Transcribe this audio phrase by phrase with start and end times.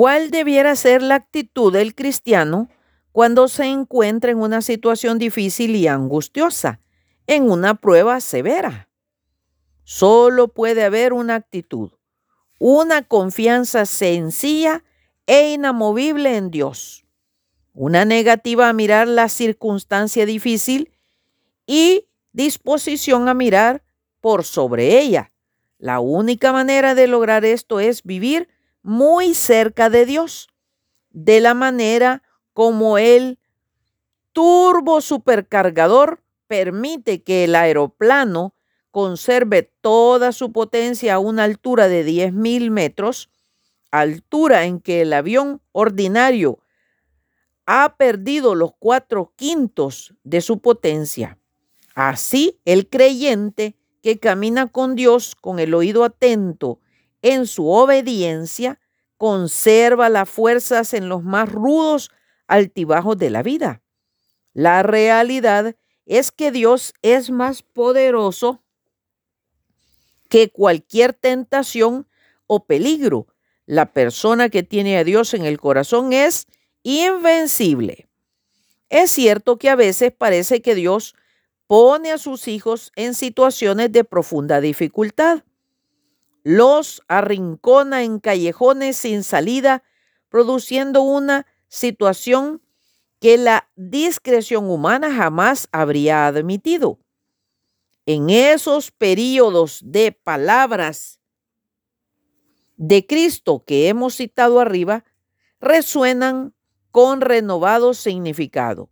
[0.00, 2.70] ¿Cuál debiera ser la actitud del cristiano
[3.12, 6.80] cuando se encuentra en una situación difícil y angustiosa,
[7.26, 8.88] en una prueba severa?
[9.84, 11.90] Solo puede haber una actitud,
[12.58, 14.84] una confianza sencilla
[15.26, 17.04] e inamovible en Dios,
[17.74, 20.92] una negativa a mirar la circunstancia difícil
[21.66, 23.82] y disposición a mirar
[24.22, 25.30] por sobre ella.
[25.76, 28.48] La única manera de lograr esto es vivir
[28.82, 30.48] muy cerca de Dios,
[31.10, 33.38] de la manera como el
[34.32, 38.54] turbo supercargador permite que el aeroplano
[38.90, 43.30] conserve toda su potencia a una altura de 10.000 metros,
[43.90, 46.58] altura en que el avión ordinario
[47.66, 51.38] ha perdido los cuatro quintos de su potencia.
[51.94, 56.80] Así, el creyente que camina con Dios con el oído atento
[57.22, 58.80] en su obediencia,
[59.16, 62.10] conserva las fuerzas en los más rudos
[62.46, 63.82] altibajos de la vida.
[64.54, 68.62] La realidad es que Dios es más poderoso
[70.28, 72.08] que cualquier tentación
[72.46, 73.26] o peligro.
[73.66, 76.46] La persona que tiene a Dios en el corazón es
[76.82, 78.08] invencible.
[78.88, 81.14] Es cierto que a veces parece que Dios
[81.66, 85.44] pone a sus hijos en situaciones de profunda dificultad
[86.42, 89.82] los arrincona en callejones sin salida,
[90.28, 92.62] produciendo una situación
[93.20, 96.98] que la discreción humana jamás habría admitido.
[98.06, 101.20] En esos periodos de palabras
[102.76, 105.04] de Cristo que hemos citado arriba,
[105.60, 106.54] resuenan
[106.90, 108.88] con renovado significado.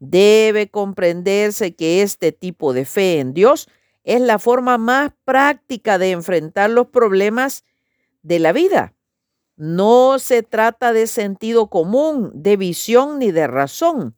[0.00, 3.68] Debe comprenderse que este tipo de fe en Dios
[4.08, 7.62] es la forma más práctica de enfrentar los problemas
[8.22, 8.94] de la vida.
[9.56, 14.16] No se trata de sentido común, de visión ni de razón.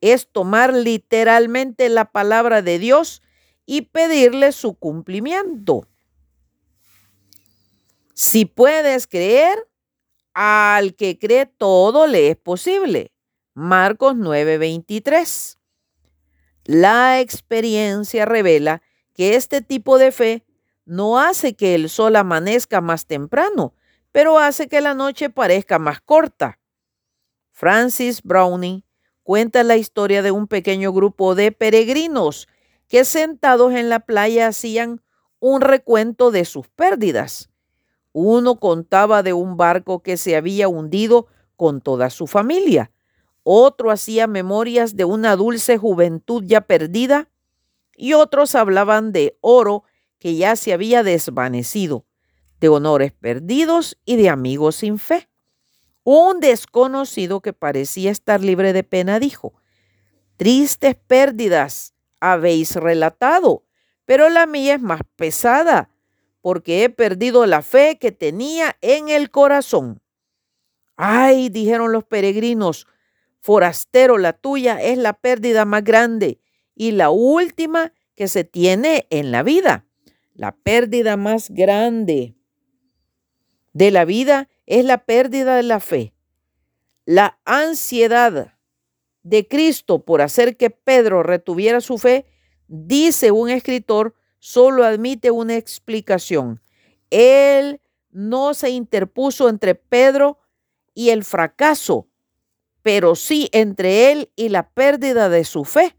[0.00, 3.20] Es tomar literalmente la palabra de Dios
[3.66, 5.88] y pedirle su cumplimiento.
[8.14, 9.68] Si puedes creer,
[10.32, 13.10] al que cree todo le es posible.
[13.52, 15.58] Marcos 9:23.
[16.62, 18.80] La experiencia revela
[19.18, 20.44] que este tipo de fe
[20.84, 23.74] no hace que el sol amanezca más temprano,
[24.12, 26.60] pero hace que la noche parezca más corta.
[27.50, 28.84] Francis Browning
[29.24, 32.46] cuenta la historia de un pequeño grupo de peregrinos
[32.86, 35.02] que sentados en la playa hacían
[35.40, 37.50] un recuento de sus pérdidas.
[38.12, 42.92] Uno contaba de un barco que se había hundido con toda su familia.
[43.42, 47.28] Otro hacía memorias de una dulce juventud ya perdida
[47.98, 49.82] y otros hablaban de oro
[50.18, 52.06] que ya se había desvanecido,
[52.60, 55.28] de honores perdidos y de amigos sin fe.
[56.04, 59.54] Un desconocido que parecía estar libre de pena dijo,
[60.36, 63.64] tristes pérdidas habéis relatado,
[64.04, 65.90] pero la mía es más pesada,
[66.40, 70.00] porque he perdido la fe que tenía en el corazón.
[70.96, 72.86] Ay, dijeron los peregrinos,
[73.40, 76.40] forastero, la tuya es la pérdida más grande
[76.78, 79.84] y la última que se tiene en la vida.
[80.32, 82.36] La pérdida más grande
[83.72, 86.14] de la vida es la pérdida de la fe.
[87.04, 88.54] La ansiedad
[89.24, 92.26] de Cristo por hacer que Pedro retuviera su fe,
[92.68, 96.62] dice un escritor, solo admite una explicación.
[97.10, 97.80] Él
[98.12, 100.38] no se interpuso entre Pedro
[100.94, 102.08] y el fracaso,
[102.82, 105.97] pero sí entre él y la pérdida de su fe.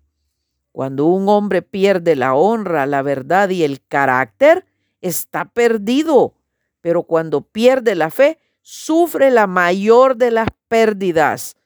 [0.80, 4.66] Cuando un hombre pierde la honra, la verdad y el carácter,
[5.02, 6.36] está perdido.
[6.80, 11.58] Pero cuando pierde la fe, sufre la mayor de las pérdidas.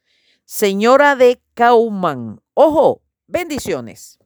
[0.45, 4.17] Señora de Kauman, ojo, bendiciones.